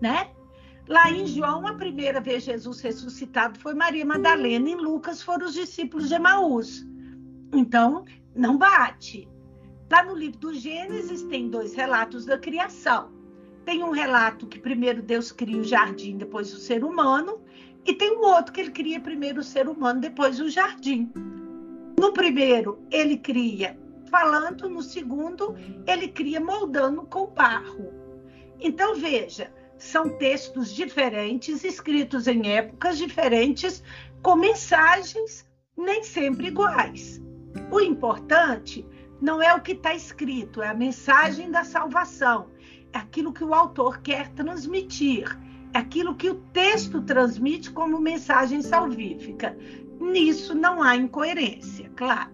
né? 0.02 0.30
Lá 0.88 1.10
em 1.10 1.26
João, 1.26 1.66
a 1.66 1.74
primeira 1.74 2.20
vez 2.20 2.44
Jesus 2.44 2.82
ressuscitado 2.82 3.58
foi 3.60 3.74
Maria 3.74 4.06
Madalena, 4.06 4.70
em 4.70 4.76
Lucas 4.76 5.22
foram 5.22 5.46
os 5.46 5.54
discípulos 5.54 6.10
de 6.10 6.16
Emaús. 6.16 6.86
Então, 7.54 8.06
Não 8.36 8.58
bate. 8.58 9.30
Lá 9.92 10.04
no 10.04 10.16
livro 10.16 10.40
do 10.40 10.54
Gênesis 10.56 11.22
tem 11.24 11.50
dois 11.50 11.76
relatos 11.76 12.26
da 12.26 12.36
criação. 12.36 13.12
Tem 13.64 13.84
um 13.84 13.92
relato 13.92 14.48
que 14.48 14.60
primeiro 14.60 15.04
Deus 15.04 15.32
cria 15.32 15.62
o 15.62 15.64
jardim, 15.64 16.18
depois 16.18 16.52
o 16.52 16.58
ser 16.58 16.84
humano, 16.84 17.40
e 17.86 17.94
tem 17.94 18.18
um 18.18 18.22
outro 18.22 18.52
que 18.52 18.62
ele 18.62 18.72
cria 18.72 19.00
primeiro 19.00 19.42
o 19.42 19.44
ser 19.44 19.70
humano, 19.70 20.02
depois 20.02 20.40
o 20.40 20.50
jardim. 20.50 21.12
No 22.00 22.12
primeiro, 22.12 22.80
ele 22.90 23.18
cria 23.18 23.78
falando, 24.10 24.68
no 24.68 24.82
segundo, 24.82 25.56
ele 25.88 26.08
cria 26.08 26.40
moldando 26.40 27.04
com 27.04 27.28
barro. 27.28 27.94
Então, 28.60 28.96
veja, 28.96 29.54
são 29.84 30.10
textos 30.18 30.74
diferentes, 30.74 31.64
escritos 31.64 32.26
em 32.26 32.50
épocas 32.50 32.98
diferentes, 32.98 33.84
com 34.22 34.36
mensagens 34.36 35.46
nem 35.78 36.02
sempre 36.04 36.48
iguais. 36.48 37.22
O 37.70 37.82
importante 37.82 38.86
não 39.22 39.42
é 39.42 39.54
o 39.54 39.62
que 39.62 39.74
está 39.74 39.94
escrito, 39.94 40.62
é 40.62 40.70
a 40.70 40.74
mensagem 40.74 41.52
da 41.52 41.66
salvação, 41.66 42.48
é 42.94 42.98
aquilo 42.98 43.34
que 43.34 43.44
o 43.44 43.54
autor 43.54 44.00
quer 44.02 44.30
transmitir, 44.30 45.38
é 45.74 45.80
aquilo 45.80 46.16
que 46.16 46.30
o 46.30 46.36
texto 46.54 47.02
transmite 47.02 47.70
como 47.70 48.00
mensagem 48.00 48.62
salvífica. 48.62 49.58
Nisso 50.00 50.56
não 50.56 50.82
há 50.82 50.96
incoerência, 50.96 51.92
claro. 51.96 52.32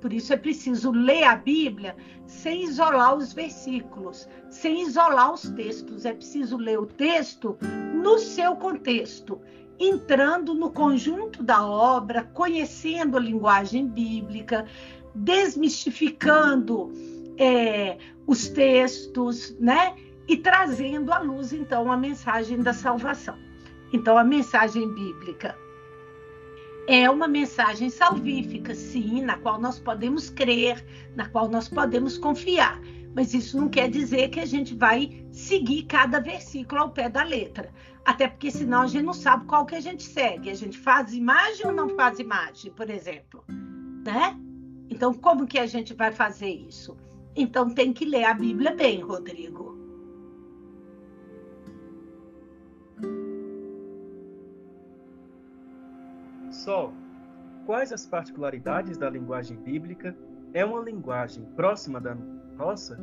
Por 0.00 0.12
isso 0.12 0.32
é 0.32 0.36
preciso 0.36 0.90
ler 0.90 1.24
a 1.24 1.36
Bíblia 1.36 1.94
sem 2.26 2.64
isolar 2.64 3.16
os 3.16 3.32
versículos, 3.32 4.28
sem 4.48 4.82
isolar 4.82 5.32
os 5.32 5.42
textos. 5.50 6.04
É 6.04 6.12
preciso 6.12 6.56
ler 6.56 6.78
o 6.78 6.86
texto 6.86 7.58
no 7.94 8.18
seu 8.18 8.56
contexto, 8.56 9.40
entrando 9.78 10.54
no 10.54 10.70
conjunto 10.70 11.42
da 11.42 11.66
obra, 11.66 12.24
conhecendo 12.24 13.16
a 13.16 13.20
linguagem 13.20 13.86
bíblica, 13.86 14.66
desmistificando 15.14 16.92
é, 17.36 17.98
os 18.26 18.48
textos, 18.48 19.54
né? 19.58 19.94
E 20.26 20.36
trazendo 20.36 21.12
à 21.12 21.18
luz, 21.18 21.52
então, 21.52 21.90
a 21.90 21.96
mensagem 21.96 22.62
da 22.62 22.72
salvação. 22.72 23.36
Então, 23.92 24.16
a 24.16 24.22
mensagem 24.22 24.88
bíblica 24.94 25.56
é 26.92 27.08
uma 27.08 27.28
mensagem 27.28 27.88
salvífica, 27.88 28.74
sim, 28.74 29.22
na 29.22 29.38
qual 29.38 29.60
nós 29.60 29.78
podemos 29.78 30.28
crer, 30.28 30.84
na 31.14 31.28
qual 31.28 31.48
nós 31.48 31.68
podemos 31.68 32.18
confiar. 32.18 32.80
Mas 33.14 33.32
isso 33.32 33.56
não 33.56 33.68
quer 33.68 33.88
dizer 33.88 34.28
que 34.30 34.40
a 34.40 34.44
gente 34.44 34.74
vai 34.74 35.24
seguir 35.30 35.84
cada 35.84 36.18
versículo 36.18 36.80
ao 36.80 36.90
pé 36.90 37.08
da 37.08 37.22
letra. 37.22 37.72
Até 38.04 38.26
porque 38.26 38.50
senão 38.50 38.82
a 38.82 38.86
gente 38.88 39.04
não 39.04 39.12
sabe 39.12 39.46
qual 39.46 39.64
que 39.66 39.76
a 39.76 39.80
gente 39.80 40.02
segue. 40.02 40.50
A 40.50 40.54
gente 40.54 40.76
faz 40.76 41.14
imagem 41.14 41.64
ou 41.64 41.72
não 41.72 41.90
faz 41.90 42.18
imagem, 42.18 42.72
por 42.72 42.90
exemplo, 42.90 43.44
né? 44.04 44.36
Então, 44.88 45.14
como 45.14 45.46
que 45.46 45.60
a 45.60 45.66
gente 45.66 45.94
vai 45.94 46.10
fazer 46.10 46.50
isso? 46.50 46.96
Então, 47.36 47.72
tem 47.72 47.92
que 47.92 48.04
ler 48.04 48.24
a 48.24 48.34
Bíblia 48.34 48.74
bem, 48.74 49.00
Rodrigo. 49.00 49.69
Sol, 56.64 56.92
quais 57.64 57.90
as 57.90 58.04
particularidades 58.04 58.98
da 58.98 59.08
linguagem 59.08 59.56
bíblica? 59.56 60.14
É 60.52 60.62
uma 60.62 60.82
linguagem 60.82 61.42
próxima 61.56 61.98
da 61.98 62.14
nossa 62.14 62.98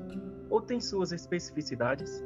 ou 0.47 0.61
tem 0.61 0.79
suas 0.79 1.11
especificidades? 1.11 2.23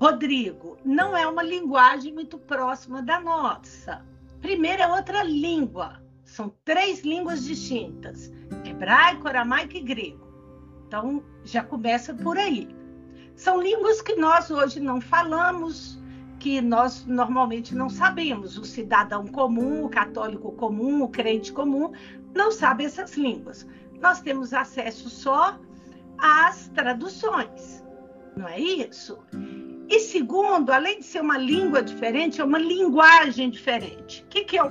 Rodrigo, 0.00 0.78
não 0.84 1.16
é 1.16 1.26
uma 1.26 1.42
linguagem 1.42 2.14
muito 2.14 2.38
próxima 2.38 3.02
da 3.02 3.18
nossa. 3.18 4.06
Primeiro 4.40 4.80
é 4.80 4.86
outra 4.86 5.24
língua. 5.24 6.00
São 6.22 6.54
três 6.64 7.00
línguas 7.00 7.44
distintas: 7.44 8.30
hebraico, 8.64 9.26
aramaico 9.26 9.76
e 9.76 9.80
grego. 9.80 10.24
Então 10.86 11.24
já 11.42 11.64
começa 11.64 12.14
por 12.14 12.38
aí. 12.38 12.68
São 13.34 13.60
línguas 13.60 14.00
que 14.00 14.14
nós 14.14 14.52
hoje 14.52 14.78
não 14.78 15.00
falamos, 15.00 16.00
que 16.38 16.60
nós 16.60 17.04
normalmente 17.06 17.74
não 17.74 17.88
sabemos. 17.88 18.58
O 18.58 18.64
cidadão 18.64 19.26
comum, 19.26 19.84
o 19.84 19.88
católico 19.88 20.52
comum, 20.52 21.02
o 21.02 21.08
crente 21.08 21.52
comum, 21.52 21.92
não 22.34 22.50
sabe 22.50 22.84
essas 22.84 23.16
línguas. 23.16 23.66
Nós 24.00 24.20
temos 24.20 24.52
acesso 24.52 25.08
só 25.08 25.58
às 26.18 26.68
traduções, 26.68 27.84
não 28.36 28.46
é 28.46 28.58
isso? 28.58 29.18
E 29.88 30.00
segundo, 30.00 30.70
além 30.70 30.98
de 30.98 31.04
ser 31.04 31.20
uma 31.20 31.38
língua 31.38 31.82
diferente, 31.82 32.40
é 32.40 32.44
uma 32.44 32.58
linguagem 32.58 33.50
diferente. 33.50 34.22
O 34.24 34.28
que, 34.28 34.44
que 34.44 34.58
é 34.58 34.62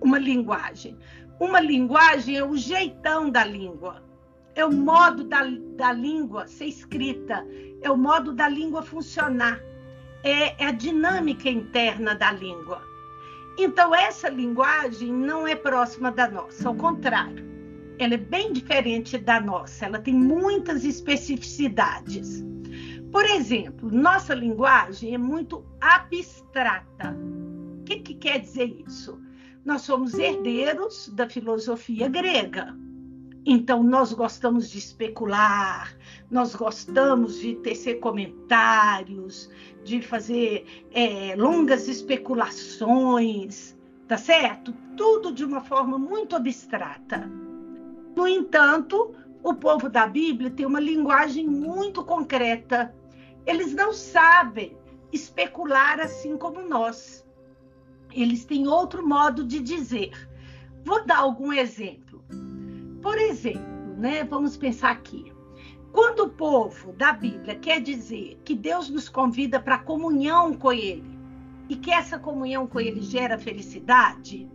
uma 0.00 0.18
linguagem? 0.18 0.96
Uma 1.40 1.60
linguagem 1.60 2.36
é 2.36 2.44
o 2.44 2.56
jeitão 2.56 3.28
da 3.28 3.44
língua, 3.44 4.02
é 4.54 4.64
o 4.64 4.72
modo 4.72 5.24
da, 5.24 5.42
da 5.76 5.92
língua 5.92 6.46
ser 6.46 6.66
escrita, 6.66 7.46
é 7.82 7.90
o 7.90 7.96
modo 7.96 8.32
da 8.32 8.48
língua 8.48 8.82
funcionar 8.82 9.60
é, 10.26 10.56
é 10.58 10.66
a 10.66 10.72
dinâmica 10.72 11.48
interna 11.48 12.14
da 12.14 12.32
língua. 12.32 12.82
Então, 13.56 13.94
essa 13.94 14.28
linguagem 14.28 15.12
não 15.12 15.46
é 15.46 15.54
próxima 15.54 16.10
da 16.10 16.28
nossa, 16.28 16.68
ao 16.68 16.74
contrário, 16.74 17.46
ela 17.98 18.14
é 18.14 18.18
bem 18.18 18.52
diferente 18.52 19.16
da 19.16 19.40
nossa, 19.40 19.86
ela 19.86 19.98
tem 19.98 20.12
muitas 20.12 20.84
especificidades. 20.84 22.44
Por 23.12 23.24
exemplo, 23.24 23.88
nossa 23.90 24.34
linguagem 24.34 25.14
é 25.14 25.18
muito 25.18 25.64
abstrata. 25.80 27.16
O 27.80 27.84
que, 27.84 28.00
que 28.00 28.14
quer 28.14 28.40
dizer 28.40 28.84
isso? 28.86 29.18
Nós 29.64 29.82
somos 29.82 30.14
herdeiros 30.14 31.08
da 31.14 31.28
filosofia 31.28 32.08
grega. 32.08 32.76
Então, 33.48 33.80
nós 33.80 34.12
gostamos 34.12 34.68
de 34.68 34.78
especular, 34.78 35.96
nós 36.28 36.56
gostamos 36.56 37.38
de 37.38 37.54
tecer 37.54 38.00
comentários, 38.00 39.48
de 39.84 40.02
fazer 40.02 40.66
é, 40.90 41.36
longas 41.36 41.86
especulações, 41.86 43.78
tá 44.08 44.18
certo? 44.18 44.74
Tudo 44.96 45.32
de 45.32 45.44
uma 45.44 45.60
forma 45.60 45.96
muito 45.96 46.34
abstrata. 46.34 47.30
No 48.16 48.26
entanto, 48.26 49.14
o 49.44 49.54
povo 49.54 49.88
da 49.88 50.08
Bíblia 50.08 50.50
tem 50.50 50.66
uma 50.66 50.80
linguagem 50.80 51.46
muito 51.46 52.04
concreta. 52.04 52.92
Eles 53.46 53.72
não 53.72 53.92
sabem 53.92 54.76
especular 55.12 56.00
assim 56.00 56.36
como 56.36 56.62
nós. 56.62 57.24
Eles 58.12 58.44
têm 58.44 58.66
outro 58.66 59.06
modo 59.06 59.44
de 59.44 59.60
dizer. 59.60 60.10
Vou 60.84 61.04
dar 61.06 61.18
algum 61.18 61.52
exemplo. 61.52 62.05
Por 63.06 63.18
exemplo, 63.18 63.96
né, 63.96 64.24
vamos 64.24 64.56
pensar 64.56 64.90
aqui. 64.90 65.32
Quando 65.92 66.24
o 66.24 66.28
povo 66.28 66.92
da 66.94 67.12
Bíblia 67.12 67.54
quer 67.54 67.80
dizer 67.80 68.36
que 68.44 68.52
Deus 68.52 68.90
nos 68.90 69.08
convida 69.08 69.60
para 69.60 69.78
comunhão 69.78 70.54
com 70.54 70.72
Ele 70.72 71.16
e 71.68 71.76
que 71.76 71.92
essa 71.92 72.18
comunhão 72.18 72.66
com 72.66 72.80
Ele 72.80 73.00
gera 73.00 73.38
felicidade, 73.38 74.50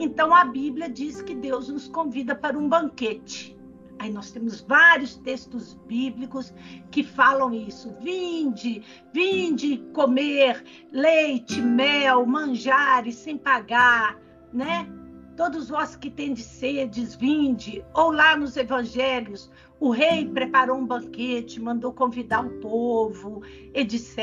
então 0.00 0.34
a 0.34 0.44
Bíblia 0.44 0.90
diz 0.90 1.22
que 1.22 1.32
Deus 1.32 1.68
nos 1.68 1.86
convida 1.86 2.34
para 2.34 2.58
um 2.58 2.68
banquete. 2.68 3.56
Aí 4.00 4.10
nós 4.10 4.32
temos 4.32 4.62
vários 4.62 5.14
textos 5.18 5.74
bíblicos 5.86 6.52
que 6.90 7.04
falam 7.04 7.54
isso. 7.54 7.88
Vinde, 8.00 8.82
vinde 9.14 9.76
comer 9.92 10.64
leite, 10.90 11.62
mel, 11.62 12.26
manjares 12.26 13.14
sem 13.14 13.38
pagar, 13.38 14.18
né? 14.52 14.88
Todos 15.36 15.68
vós 15.68 15.96
que 15.96 16.10
tendes 16.10 16.44
sedes, 16.44 17.14
vinde. 17.14 17.84
Ou 17.94 18.10
lá 18.10 18.36
nos 18.36 18.56
evangelhos, 18.56 19.50
o 19.80 19.90
rei 19.90 20.28
preparou 20.28 20.78
um 20.78 20.86
banquete, 20.86 21.60
mandou 21.60 21.92
convidar 21.92 22.44
o 22.44 22.60
povo, 22.60 23.42
etc. 23.74 24.18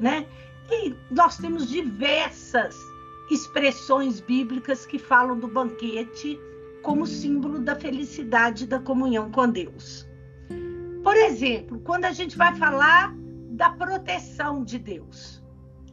Né? 0.00 0.26
E 0.70 0.94
nós 1.10 1.36
temos 1.36 1.68
diversas 1.68 2.76
expressões 3.30 4.20
bíblicas 4.20 4.86
que 4.86 4.98
falam 4.98 5.38
do 5.38 5.48
banquete 5.48 6.38
como 6.82 7.06
símbolo 7.06 7.60
da 7.60 7.76
felicidade 7.76 8.66
da 8.66 8.78
comunhão 8.78 9.30
com 9.30 9.48
Deus. 9.48 10.08
Por 11.02 11.16
exemplo, 11.16 11.80
quando 11.80 12.04
a 12.04 12.12
gente 12.12 12.36
vai 12.36 12.54
falar 12.56 13.14
da 13.50 13.70
proteção 13.70 14.64
de 14.64 14.78
Deus, 14.78 15.42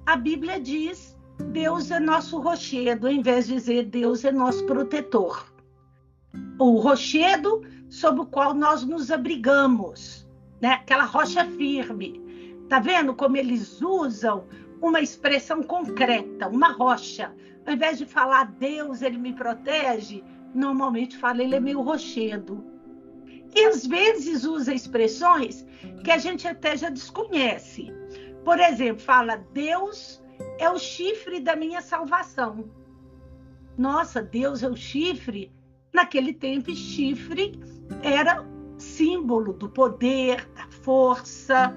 a 0.06 0.16
Bíblia 0.16 0.60
diz: 0.60 1.19
Deus 1.46 1.90
é 1.90 2.00
nosso 2.00 2.40
rochedo, 2.40 3.08
em 3.08 3.22
vez 3.22 3.48
de 3.48 3.54
dizer 3.54 3.86
Deus 3.86 4.24
é 4.24 4.32
nosso 4.32 4.66
protetor. 4.66 5.52
O 6.60 6.78
rochedo 6.80 7.62
sob 7.90 8.22
o 8.22 8.26
qual 8.26 8.54
nós 8.54 8.84
nos 8.84 9.10
abrigamos, 9.10 10.28
né? 10.62 10.74
Aquela 10.74 11.06
rocha 11.06 11.46
firme. 11.46 12.22
Tá 12.68 12.80
vendo 12.80 13.16
como 13.16 13.38
eles 13.38 13.82
usam 13.82 14.46
uma 14.82 15.02
expressão 15.02 15.64
concreta, 15.64 16.48
uma 16.48 16.72
rocha. 16.72 17.34
Ao 17.66 17.74
invés 17.74 17.98
de 17.98 18.06
falar 18.06 18.52
Deus, 18.60 19.02
ele 19.02 19.18
me 19.18 19.34
protege, 19.34 20.24
normalmente 20.54 21.18
fala 21.18 21.42
ele 21.42 21.56
é 21.56 21.60
meu 21.60 21.82
rochedo. 21.82 22.64
E 23.56 23.66
às 23.66 23.88
vezes 23.88 24.44
usa 24.44 24.74
expressões 24.74 25.66
que 26.04 26.12
a 26.12 26.18
gente 26.18 26.48
até 26.48 26.78
já 26.78 26.90
desconhece. 26.90 27.92
Por 28.46 28.60
exemplo, 28.60 29.02
fala 29.02 29.44
Deus 29.54 30.22
é 30.60 30.70
o 30.70 30.78
chifre 30.78 31.40
da 31.40 31.56
minha 31.56 31.82
salvação. 31.82 32.70
Nossa, 33.78 34.22
Deus 34.22 34.62
é 34.62 34.70
o 34.70 34.76
chifre 34.76 35.52
Naquele 35.94 36.34
tempo, 36.34 36.74
chifre 36.76 37.60
era 38.04 38.46
símbolo 38.78 39.54
do 39.54 39.68
poder, 39.68 40.48
da 40.56 40.68
força, 40.84 41.76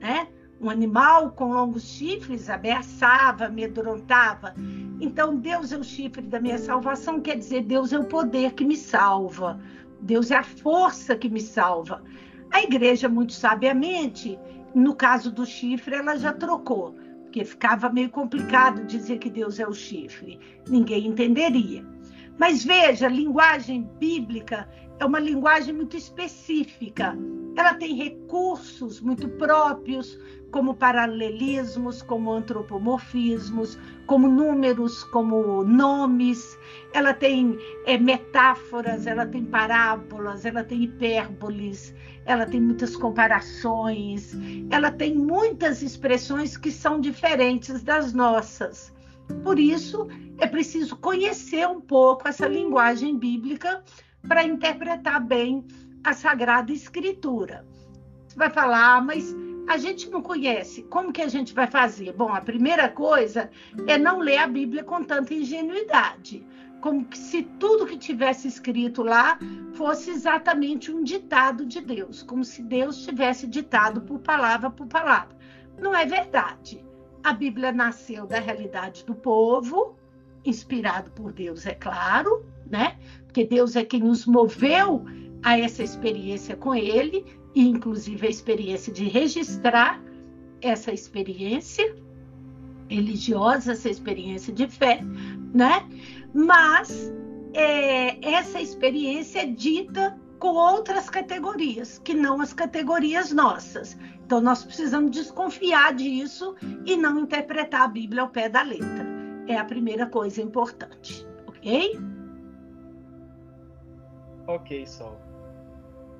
né? 0.00 0.28
Um 0.58 0.70
animal 0.70 1.32
com 1.32 1.52
longos 1.52 1.82
chifres 1.82 2.48
ameaçava, 2.48 3.44
amedrontava. 3.44 4.54
Então, 4.98 5.36
Deus 5.36 5.70
é 5.70 5.76
o 5.76 5.84
chifre 5.84 6.22
da 6.22 6.40
minha 6.40 6.56
salvação, 6.56 7.20
quer 7.20 7.36
dizer, 7.36 7.62
Deus 7.64 7.92
é 7.92 7.98
o 7.98 8.06
poder 8.06 8.54
que 8.54 8.64
me 8.64 8.76
salva. 8.76 9.60
Deus 10.00 10.30
é 10.30 10.36
a 10.36 10.42
força 10.42 11.14
que 11.14 11.28
me 11.28 11.42
salva. 11.42 12.02
A 12.50 12.62
igreja, 12.62 13.06
muito 13.06 13.34
sabiamente, 13.34 14.38
no 14.74 14.94
caso 14.94 15.30
do 15.30 15.44
chifre, 15.44 15.94
ela 15.94 16.16
já 16.16 16.32
trocou, 16.32 16.96
porque 17.36 17.44
ficava 17.44 17.90
meio 17.90 18.08
complicado 18.08 18.82
dizer 18.86 19.18
que 19.18 19.28
Deus 19.28 19.60
é 19.60 19.68
o 19.68 19.74
chifre. 19.74 20.40
Ninguém 20.70 21.08
entenderia. 21.08 21.84
Mas 22.38 22.64
veja, 22.64 23.08
linguagem 23.08 23.82
bíblica 23.98 24.66
é 24.98 25.04
uma 25.04 25.20
linguagem 25.20 25.74
muito 25.74 25.98
específica. 25.98 27.14
Ela 27.54 27.74
tem 27.74 27.94
recursos 27.94 29.02
muito 29.02 29.28
próprios, 29.28 30.18
como 30.50 30.74
paralelismos, 30.74 32.00
como 32.00 32.32
antropomorfismos, 32.32 33.78
como 34.06 34.28
números, 34.28 35.04
como 35.04 35.62
nomes. 35.62 36.58
Ela 36.94 37.12
tem 37.12 37.58
é, 37.84 37.98
metáforas, 37.98 39.06
ela 39.06 39.26
tem 39.26 39.44
parábolas, 39.44 40.46
ela 40.46 40.64
tem 40.64 40.84
hipérboles, 40.84 41.94
ela 42.26 42.44
tem 42.44 42.60
muitas 42.60 42.96
comparações, 42.96 44.32
ela 44.70 44.90
tem 44.90 45.14
muitas 45.14 45.80
expressões 45.80 46.56
que 46.56 46.70
são 46.70 47.00
diferentes 47.00 47.82
das 47.82 48.12
nossas. 48.12 48.92
Por 49.42 49.58
isso, 49.58 50.08
é 50.38 50.46
preciso 50.46 50.96
conhecer 50.96 51.66
um 51.66 51.80
pouco 51.80 52.28
essa 52.28 52.46
linguagem 52.46 53.16
bíblica 53.16 53.82
para 54.26 54.44
interpretar 54.44 55.24
bem 55.24 55.64
a 56.04 56.12
Sagrada 56.12 56.72
Escritura. 56.72 57.64
Você 58.26 58.36
vai 58.36 58.50
falar, 58.50 58.96
ah, 58.96 59.00
mas 59.00 59.34
a 59.66 59.76
gente 59.76 60.08
não 60.10 60.22
conhece. 60.22 60.82
Como 60.84 61.12
que 61.12 61.22
a 61.22 61.28
gente 61.28 61.52
vai 61.52 61.66
fazer? 61.66 62.12
Bom, 62.12 62.32
a 62.32 62.40
primeira 62.40 62.88
coisa 62.88 63.50
é 63.86 63.98
não 63.98 64.20
ler 64.20 64.38
a 64.38 64.46
Bíblia 64.46 64.84
com 64.84 65.02
tanta 65.02 65.34
ingenuidade. 65.34 66.46
Como 66.80 67.06
se 67.14 67.42
tudo 67.58 67.86
que 67.86 67.96
tivesse 67.96 68.46
escrito 68.46 69.02
lá 69.02 69.38
fosse 69.74 70.10
exatamente 70.10 70.92
um 70.92 71.02
ditado 71.02 71.66
de 71.66 71.80
Deus, 71.80 72.22
como 72.22 72.44
se 72.44 72.62
Deus 72.62 73.04
tivesse 73.04 73.46
ditado 73.46 74.00
por 74.02 74.20
palavra 74.20 74.70
por 74.70 74.86
palavra. 74.86 75.36
Não 75.78 75.94
é 75.94 76.06
verdade. 76.06 76.84
A 77.24 77.32
Bíblia 77.32 77.72
nasceu 77.72 78.26
da 78.26 78.38
realidade 78.38 79.04
do 79.04 79.14
povo, 79.14 79.96
inspirado 80.44 81.10
por 81.10 81.32
Deus, 81.32 81.66
é 81.66 81.74
claro, 81.74 82.46
né? 82.70 82.96
Porque 83.26 83.44
Deus 83.44 83.74
é 83.74 83.84
quem 83.84 84.00
nos 84.00 84.26
moveu 84.26 85.04
a 85.42 85.58
essa 85.58 85.82
experiência 85.82 86.56
com 86.56 86.74
Ele, 86.74 87.24
e 87.56 87.66
inclusive 87.66 88.26
a 88.26 88.30
experiência 88.30 88.92
de 88.92 89.08
registrar 89.08 89.98
essa 90.60 90.92
experiência 90.92 91.96
religiosa, 92.88 93.72
essa 93.72 93.88
experiência 93.88 94.52
de 94.52 94.68
fé, 94.68 95.00
né? 95.54 95.88
Mas 96.34 97.10
é, 97.54 98.34
essa 98.34 98.60
experiência 98.60 99.40
é 99.40 99.46
dita 99.46 100.20
com 100.38 100.48
outras 100.48 101.08
categorias, 101.08 101.98
que 101.98 102.12
não 102.12 102.42
as 102.42 102.52
categorias 102.52 103.32
nossas. 103.32 103.96
Então, 104.26 104.38
nós 104.38 104.62
precisamos 104.62 105.10
desconfiar 105.10 105.94
disso 105.94 106.54
e 106.84 106.94
não 106.94 107.20
interpretar 107.20 107.82
a 107.82 107.88
Bíblia 107.88 108.20
ao 108.20 108.28
pé 108.28 108.50
da 108.50 108.60
letra. 108.60 109.06
É 109.48 109.56
a 109.56 109.64
primeira 109.64 110.06
coisa 110.06 110.42
importante, 110.42 111.26
ok? 111.46 111.98
Ok, 114.46 114.86
Sol. 114.86 115.25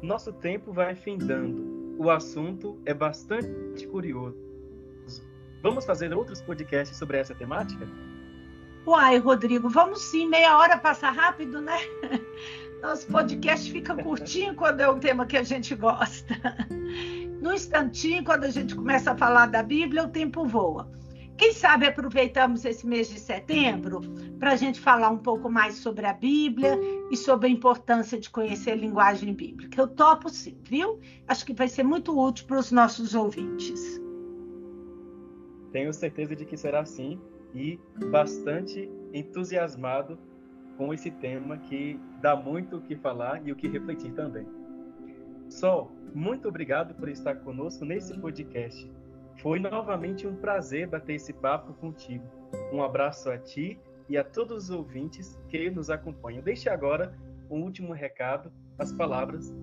Nosso 0.03 0.33
tempo 0.33 0.73
vai 0.73 0.95
findando. 0.95 1.97
O 1.99 2.11
assunto 2.11 2.79
é 2.85 2.93
bastante 2.93 3.87
curioso. 3.87 4.37
Vamos 5.63 5.85
fazer 5.85 6.13
outros 6.15 6.41
podcasts 6.43 6.97
sobre 6.97 7.19
essa 7.19 7.35
temática? 7.35 7.89
Uai, 8.87 9.19
Rodrigo, 9.19 9.69
vamos 9.69 10.03
sim. 10.03 10.29
Meia 10.29 10.59
hora 10.59 10.79
passa 10.79 11.11
rápido, 11.11 11.61
né? 11.61 11.79
Nosso 12.83 13.07
podcast 13.09 13.73
fica 13.73 13.97
curtinho 13.97 14.55
quando 14.55 14.81
é 14.81 14.89
um 14.89 15.01
tema 15.01 15.27
que 15.27 15.37
a 15.37 15.43
gente 15.43 15.75
gosta. 15.75 16.35
No 17.41 17.53
instantinho, 17.53 18.25
quando 18.25 18.45
a 18.45 18.51
gente 18.51 18.75
começa 18.75 19.13
a 19.13 19.17
falar 19.17 19.47
da 19.47 19.63
Bíblia, 19.63 20.05
o 20.05 20.09
tempo 20.09 20.45
voa. 20.47 20.89
Quem 21.37 21.53
sabe 21.53 21.87
aproveitamos 21.87 22.65
esse 22.65 22.87
mês 22.87 23.09
de 23.09 23.21
setembro 23.21 24.01
para 24.39 24.53
a 24.53 24.57
gente 24.57 24.81
falar 24.81 25.11
um 25.11 25.19
pouco 25.19 25.51
mais 25.51 25.75
sobre 25.75 26.07
a 26.07 26.13
Bíblia 26.13 26.79
e 27.11 27.17
sobre 27.17 27.47
a 27.47 27.51
importância 27.51 28.19
de 28.19 28.31
conhecer 28.31 28.71
a 28.71 28.77
linguagem 28.77 29.35
bíblica. 29.35 29.81
Eu 29.81 29.89
topo 29.89 30.31
sim, 30.31 30.59
viu? 30.63 30.99
Acho 31.29 31.45
que 31.45 31.53
vai 31.53 31.69
ser 31.69 31.83
muito 31.83 32.19
útil 32.19 32.47
para 32.47 32.59
os 32.59 32.73
nossos 32.73 33.15
ouvintes. 33.15 34.01
Tenho 35.73 35.93
certeza 35.93 36.35
de 36.35 36.47
que 36.47 36.57
será 36.57 36.81
assim 36.81 37.21
e 37.55 37.79
bastante 38.11 38.91
entusiasmado 39.13 40.19
com 40.79 40.93
esse 40.93 41.11
tema 41.11 41.59
que 41.59 42.01
dá 42.21 42.35
muito 42.35 42.77
o 42.77 42.81
que 42.81 42.97
falar 42.97 43.47
e 43.47 43.53
o 43.53 43.57
que 43.57 43.69
refletir 43.69 44.13
também. 44.13 44.47
Sol, 45.51 45.93
muito 46.15 46.49
obrigado 46.49 46.95
por 46.95 47.09
estar 47.09 47.37
conosco 47.37 47.85
nesse 47.85 48.19
podcast. 48.19 48.91
Foi 49.39 49.59
novamente 49.59 50.27
um 50.27 50.35
prazer 50.35 50.89
bater 50.89 51.15
esse 51.15 51.33
papo 51.33 51.73
contigo. 51.75 52.25
Um 52.73 52.83
abraço 52.83 53.31
a 53.31 53.39
ti 53.39 53.79
e 54.09 54.17
a 54.17 54.25
todos 54.25 54.65
os 54.65 54.71
ouvintes 54.71 55.39
que 55.49 55.71
nos 55.71 55.91
acompanham. 55.91 56.43
Deixe 56.43 56.69
agora 56.69 57.17
um 57.51 57.63
último 57.63 57.93
recado, 57.93 58.51
as 58.79 58.93
palavras 58.93 59.55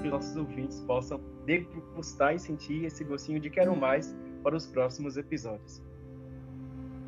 que 0.00 0.08
nossos 0.08 0.36
ouvintes 0.36 0.80
possam 0.80 1.20
degustar 1.44 2.34
e 2.34 2.38
sentir 2.38 2.84
esse 2.84 3.04
gostinho 3.04 3.40
de 3.40 3.50
quero 3.50 3.76
mais 3.76 4.16
para 4.42 4.56
os 4.56 4.66
próximos 4.66 5.16
episódios. 5.16 5.82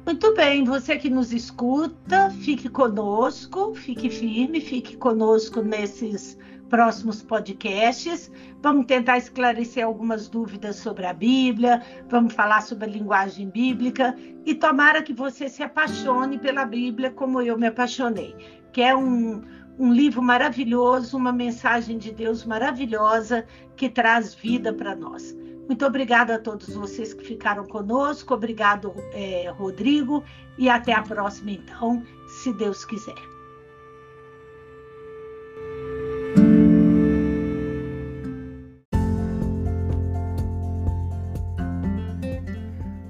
Muito 0.04 0.34
bem, 0.34 0.64
você 0.64 0.96
que 0.96 1.10
nos 1.10 1.32
escuta, 1.32 2.30
fique 2.30 2.68
conosco, 2.68 3.74
fique 3.74 4.08
firme, 4.08 4.60
fique 4.60 4.96
conosco 4.96 5.62
nesses 5.62 6.38
próximos 6.70 7.20
podcasts. 7.20 8.30
Vamos 8.62 8.86
tentar 8.86 9.18
esclarecer 9.18 9.84
algumas 9.84 10.28
dúvidas 10.28 10.76
sobre 10.76 11.04
a 11.04 11.12
Bíblia, 11.12 11.82
vamos 12.08 12.32
falar 12.32 12.62
sobre 12.62 12.86
a 12.86 12.88
linguagem 12.88 13.50
bíblica 13.50 14.16
e 14.46 14.54
tomara 14.54 15.02
que 15.02 15.12
você 15.12 15.48
se 15.48 15.62
apaixone 15.62 16.38
pela 16.38 16.64
Bíblia 16.64 17.10
como 17.10 17.42
eu 17.42 17.58
me 17.58 17.66
apaixonei, 17.66 18.34
que 18.72 18.80
é 18.80 18.96
um, 18.96 19.42
um 19.78 19.92
livro 19.92 20.22
maravilhoso, 20.22 21.16
uma 21.16 21.32
mensagem 21.32 21.98
de 21.98 22.12
Deus 22.12 22.46
maravilhosa 22.46 23.44
que 23.76 23.88
traz 23.88 24.34
vida 24.34 24.72
para 24.72 24.94
nós. 24.94 25.36
Muito 25.66 25.86
obrigada 25.86 26.34
a 26.34 26.38
todos 26.38 26.74
vocês 26.74 27.14
que 27.14 27.24
ficaram 27.24 27.64
conosco, 27.64 28.34
obrigado, 28.34 28.92
é, 29.12 29.48
Rodrigo, 29.50 30.24
e 30.58 30.68
até 30.68 30.92
a 30.92 31.02
próxima, 31.02 31.52
então, 31.52 32.02
se 32.26 32.52
Deus 32.54 32.84
quiser. 32.84 33.29